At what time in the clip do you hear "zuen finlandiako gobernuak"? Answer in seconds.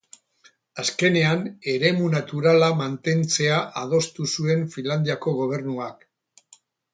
4.39-6.05